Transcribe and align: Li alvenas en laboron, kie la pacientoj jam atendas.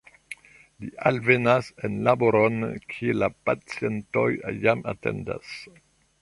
Li 0.85 0.87
alvenas 1.09 1.69
en 1.89 1.99
laboron, 2.07 2.57
kie 2.95 3.15
la 3.19 3.29
pacientoj 3.51 4.27
jam 4.65 4.83
atendas. 4.95 5.55